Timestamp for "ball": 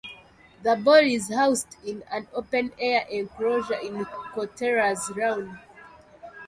0.77-0.95